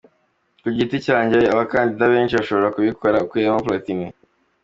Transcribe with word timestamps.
Ku 0.61 0.67
giti 0.77 0.97
cyanjye 1.05 1.39
abakandida 1.53 2.05
benshi 2.13 2.37
bashobora 2.39 2.73
kubikora, 2.75 3.21
ukuyemo 3.25 3.59
Platini. 3.65 4.07